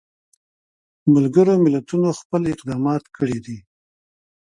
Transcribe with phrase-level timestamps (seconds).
[1.13, 3.57] ملګرو ملتونو خپل اقدامات کړي دي.